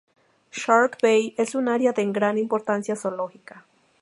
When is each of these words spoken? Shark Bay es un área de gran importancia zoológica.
Shark 0.51 0.97
Bay 0.99 1.35
es 1.37 1.53
un 1.53 1.69
área 1.69 1.91
de 1.91 2.11
gran 2.11 2.39
importancia 2.39 2.95
zoológica. 2.95 3.67